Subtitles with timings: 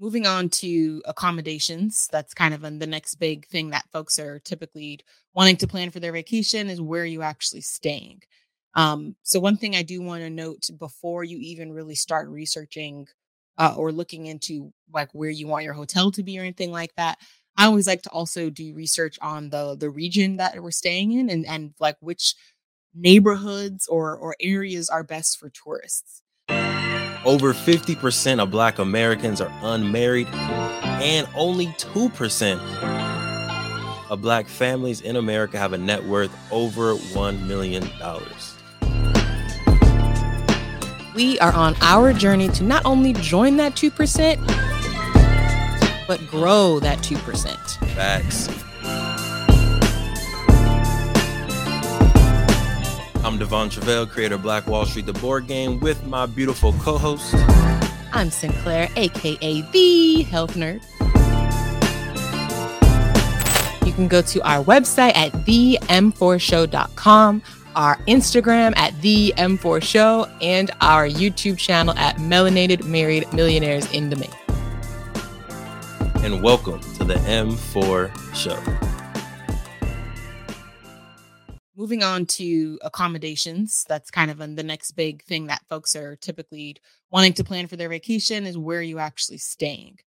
[0.00, 4.98] moving on to accommodations that's kind of the next big thing that folks are typically
[5.34, 8.20] wanting to plan for their vacation is where you actually staying.
[8.74, 13.08] Um, so one thing i do want to note before you even really start researching
[13.58, 16.94] uh, or looking into like where you want your hotel to be or anything like
[16.96, 17.18] that
[17.56, 21.28] i always like to also do research on the the region that we're staying in
[21.30, 22.34] and and like which
[22.94, 26.22] neighborhoods or or areas are best for tourists
[27.24, 32.58] over 50% of black Americans are unmarried, and only 2%
[34.10, 37.88] of black families in America have a net worth over $1 million.
[41.14, 44.46] We are on our journey to not only join that 2%,
[46.06, 47.56] but grow that 2%.
[47.94, 48.48] Facts.
[53.30, 56.98] I'm Devon Travell, creator of Black Wall Street, the board game, with my beautiful co
[56.98, 57.32] host.
[58.12, 60.82] I'm Sinclair, aka The Health Nerd.
[63.86, 67.42] You can go to our website at them4show.com,
[67.76, 74.16] our Instagram at the M4Show, and our YouTube channel at Melanated Married Millionaires in the
[74.16, 74.34] Making.
[76.24, 78.89] And welcome to the M4 Show.
[81.80, 86.76] Moving on to accommodations that's kind of the next big thing that folks are typically
[87.10, 89.98] wanting to plan for their vacation is where you actually staying.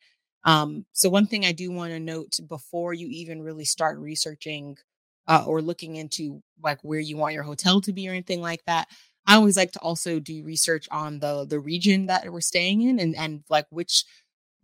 [0.45, 4.77] Um, so one thing i do want to note before you even really start researching
[5.27, 8.63] uh, or looking into like where you want your hotel to be or anything like
[8.67, 8.89] that
[9.25, 12.99] i always like to also do research on the the region that we're staying in
[12.99, 14.03] and and like which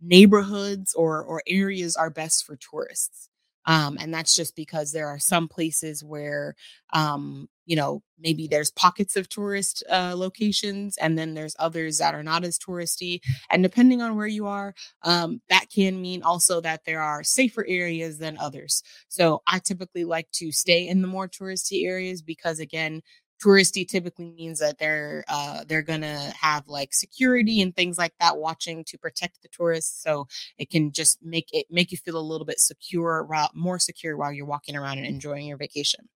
[0.02, 3.29] neighborhoods or or areas are best for tourists
[3.66, 6.54] um, and that's just because there are some places where,
[6.92, 12.14] um, you know, maybe there's pockets of tourist uh, locations, and then there's others that
[12.14, 13.20] are not as touristy.
[13.50, 17.64] And depending on where you are, um, that can mean also that there are safer
[17.68, 18.82] areas than others.
[19.08, 23.02] So I typically like to stay in the more touristy areas because, again,
[23.42, 28.36] touristy typically means that they're uh, they're gonna have like security and things like that
[28.36, 30.26] watching to protect the tourists so
[30.58, 34.32] it can just make it make you feel a little bit secure more secure while
[34.32, 36.08] you're walking around and enjoying your vacation.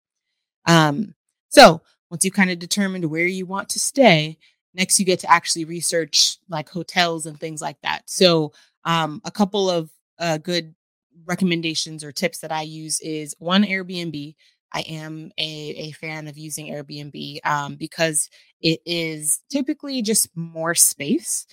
[0.65, 1.15] Um
[1.49, 4.37] so once you've kind of determined where you want to stay
[4.73, 8.03] next you get to actually research like hotels and things like that.
[8.09, 8.53] So
[8.85, 10.75] um a couple of uh, good
[11.25, 14.35] recommendations or tips that i use is one airbnb
[14.73, 18.29] I am a, a fan of using Airbnb um, because
[18.61, 21.45] it is typically just more space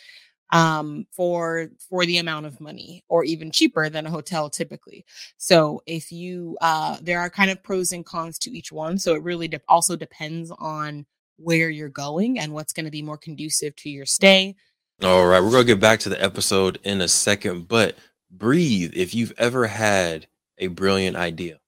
[0.53, 5.05] um, for for the amount of money, or even cheaper than a hotel typically.
[5.37, 8.99] So if you uh, there are kind of pros and cons to each one.
[8.99, 11.07] So it really de- also depends on
[11.37, 14.57] where you're going and what's going to be more conducive to your stay.
[15.03, 17.97] All right, we're gonna get back to the episode in a second, but
[18.31, 20.27] breathe if you've ever had
[20.59, 21.60] a brilliant idea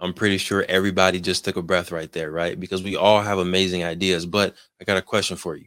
[0.00, 2.58] I'm pretty sure everybody just took a breath right there, right?
[2.58, 4.26] Because we all have amazing ideas.
[4.26, 5.66] But I got a question for you.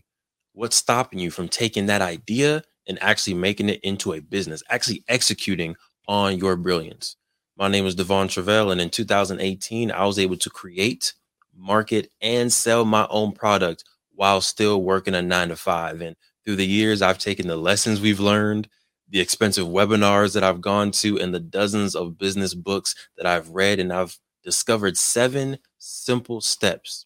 [0.53, 5.03] What's stopping you from taking that idea and actually making it into a business, actually
[5.07, 5.75] executing
[6.07, 7.17] on your brilliance?
[7.57, 11.13] My name is Devon Travell, and in 2018, I was able to create,
[11.55, 13.83] market, and sell my own product
[14.15, 16.01] while still working a nine to five.
[16.01, 18.69] And through the years, I've taken the lessons we've learned,
[19.11, 23.49] the expensive webinars that I've gone to and the dozens of business books that I've
[23.49, 27.05] read, and I've discovered seven simple steps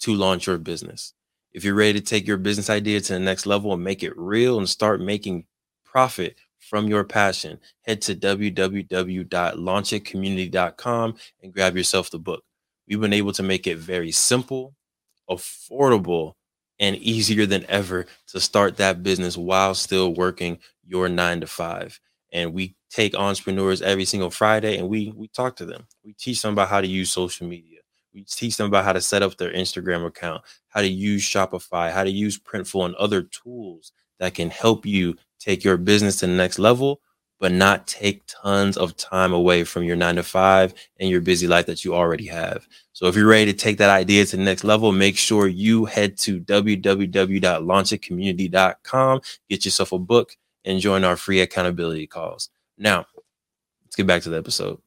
[0.00, 1.14] to launch your business.
[1.52, 4.16] If you're ready to take your business idea to the next level and make it
[4.16, 5.44] real and start making
[5.84, 12.42] profit from your passion, head to www.launchitcommunity.com and grab yourself the book.
[12.88, 14.74] We've been able to make it very simple,
[15.30, 16.32] affordable,
[16.80, 21.98] and easier than ever to start that business while still working your nine to five.
[22.32, 25.86] And we take entrepreneurs every single Friday and we we talk to them.
[26.04, 27.80] We teach them about how to use social media.
[28.14, 31.90] We teach them about how to set up their Instagram account, how to use Shopify,
[31.90, 36.26] how to use Printful and other tools that can help you take your business to
[36.26, 37.00] the next level
[37.42, 41.48] but not take tons of time away from your nine to five and your busy
[41.48, 42.68] life that you already have.
[42.92, 45.84] So if you're ready to take that idea to the next level, make sure you
[45.84, 49.20] head to www.launchitcommunity.com,
[49.50, 52.50] get yourself a book, and join our free accountability calls.
[52.78, 53.06] Now,
[53.84, 54.80] let's get back to the episode.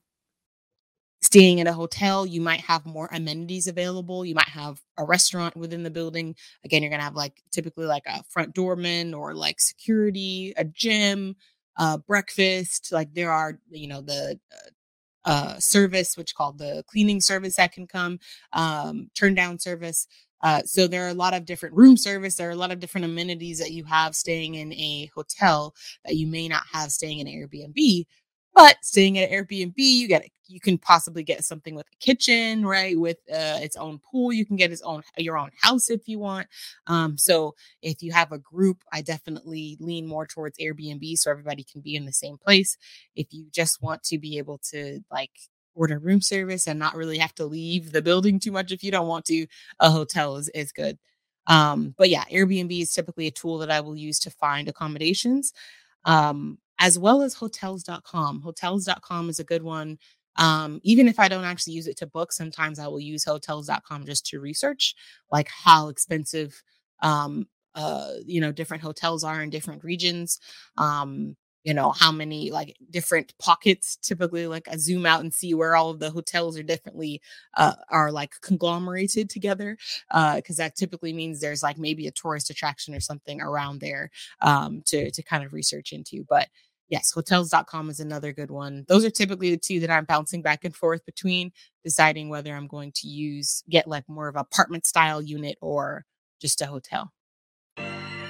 [1.21, 4.23] Staying in a hotel, you might have more amenities available.
[4.25, 6.35] You might have a restaurant within the building.
[6.63, 10.63] Again, you're going to have like typically like a front doorman or like security, a
[10.63, 11.35] gym,
[11.77, 12.91] uh, breakfast.
[12.91, 14.69] Like there are, you know, the uh,
[15.25, 18.19] uh, service, which called the cleaning service that can come,
[18.53, 20.07] um, turn down service.
[20.41, 22.35] Uh, so there are a lot of different room service.
[22.35, 25.73] There are a lot of different amenities that you have staying in a hotel
[26.05, 28.05] that you may not have staying in Airbnb.
[28.53, 32.97] But staying at Airbnb, you get you can possibly get something with a kitchen, right?
[32.97, 36.19] With uh, its own pool, you can get its own your own house if you
[36.19, 36.47] want.
[36.87, 41.63] Um, so if you have a group, I definitely lean more towards Airbnb so everybody
[41.69, 42.77] can be in the same place.
[43.15, 45.31] If you just want to be able to like
[45.75, 48.91] order room service and not really have to leave the building too much if you
[48.91, 49.45] don't want to,
[49.79, 50.97] a hotel is, is good.
[51.47, 55.53] Um, but yeah, Airbnb is typically a tool that I will use to find accommodations,
[56.05, 58.41] um, as well as hotels.com.
[58.41, 59.97] Hotels.com is a good one.
[60.37, 64.05] Um, even if I don't actually use it to book, sometimes I will use hotels.com
[64.05, 64.95] just to research
[65.31, 66.61] like how expensive
[67.01, 70.39] um uh you know different hotels are in different regions
[70.77, 71.35] um
[71.65, 75.75] you know how many like different pockets typically like i zoom out and see where
[75.75, 77.21] all of the hotels are differently
[77.57, 79.77] uh, are like conglomerated together
[80.35, 84.09] because uh, that typically means there's like maybe a tourist attraction or something around there
[84.41, 86.47] um, to to kind of research into but
[86.89, 88.85] yes hotels.com is another good one.
[88.87, 91.51] Those are typically the two that i'm bouncing back and forth between
[91.83, 96.05] deciding whether i'm going to use get like more of an apartment style unit or
[96.39, 97.11] just a hotel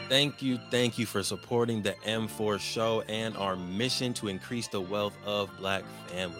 [0.07, 4.79] Thank you, thank you for supporting the M4 show and our mission to increase the
[4.79, 6.39] wealth of Black families.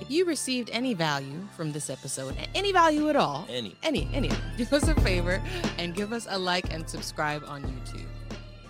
[0.00, 4.30] If you received any value from this episode, any value at all, any, any, any,
[4.56, 5.42] do us a favor
[5.78, 8.06] and give us a like and subscribe on YouTube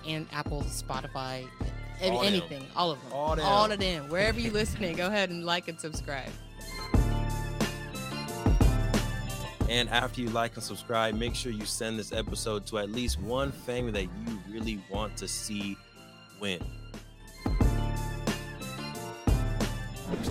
[0.07, 1.47] and Apple, Spotify,
[2.03, 2.69] all anything, them.
[2.75, 4.97] all of them, all, all of them, wherever you're listening.
[4.97, 6.31] Go ahead and like and subscribe.
[9.69, 13.21] And after you like and subscribe, make sure you send this episode to at least
[13.21, 15.77] one family that you really want to see
[16.41, 16.61] win.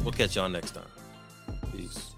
[0.04, 0.84] We'll catch y'all next time.
[1.72, 2.16] Peace.